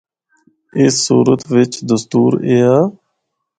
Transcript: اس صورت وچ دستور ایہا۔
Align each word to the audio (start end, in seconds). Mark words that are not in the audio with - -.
اس 0.81 0.93
صورت 1.05 1.41
وچ 1.53 1.73
دستور 1.89 2.31
ایہا۔ 2.47 2.77